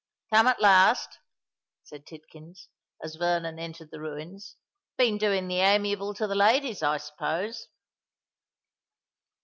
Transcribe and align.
"Come 0.33 0.47
at 0.47 0.59
last?" 0.59 1.19
said 1.83 2.07
Tidkins, 2.07 2.69
as 3.03 3.17
Vernon 3.17 3.59
entered 3.59 3.91
the 3.91 3.99
ruins. 3.99 4.55
"Been 4.97 5.19
doing 5.19 5.47
the 5.47 5.59
amiable 5.59 6.15
to 6.15 6.25
the 6.25 6.33
ladies, 6.33 6.81
I 6.81 6.97
suppose?" 6.97 7.67